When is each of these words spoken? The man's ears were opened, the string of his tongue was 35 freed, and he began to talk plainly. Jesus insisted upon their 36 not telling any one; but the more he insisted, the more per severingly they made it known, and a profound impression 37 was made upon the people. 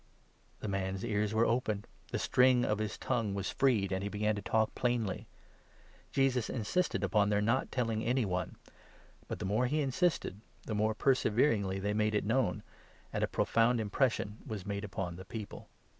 The 0.61 0.67
man's 0.67 1.05
ears 1.05 1.31
were 1.31 1.45
opened, 1.45 1.85
the 2.11 2.17
string 2.17 2.65
of 2.65 2.79
his 2.79 2.97
tongue 2.97 3.35
was 3.35 3.49
35 3.49 3.57
freed, 3.59 3.91
and 3.91 4.01
he 4.01 4.09
began 4.09 4.35
to 4.35 4.41
talk 4.41 4.73
plainly. 4.73 5.27
Jesus 6.11 6.49
insisted 6.49 7.03
upon 7.03 7.29
their 7.29 7.37
36 7.37 7.45
not 7.45 7.71
telling 7.71 8.03
any 8.03 8.25
one; 8.25 8.55
but 9.27 9.37
the 9.37 9.45
more 9.45 9.67
he 9.67 9.79
insisted, 9.79 10.41
the 10.65 10.73
more 10.73 10.95
per 10.95 11.13
severingly 11.13 11.79
they 11.79 11.93
made 11.93 12.15
it 12.15 12.25
known, 12.25 12.63
and 13.13 13.23
a 13.23 13.27
profound 13.27 13.79
impression 13.79 14.37
37 14.47 14.49
was 14.49 14.65
made 14.65 14.83
upon 14.83 15.17
the 15.17 15.25
people. 15.25 15.69